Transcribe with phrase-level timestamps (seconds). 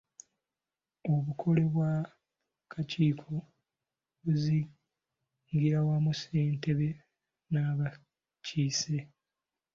[1.13, 3.31] Obukole bw'akakiiko
[4.23, 6.89] buzingiramu ssentebe
[7.51, 8.97] n'abakiise.